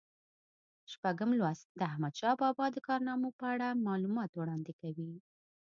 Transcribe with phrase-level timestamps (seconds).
[0.91, 5.11] شپږم لوست د احمدشاه بابا د کارنامو په اړه معلومات وړاندې کوي.